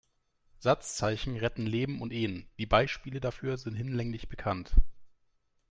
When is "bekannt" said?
4.29-4.73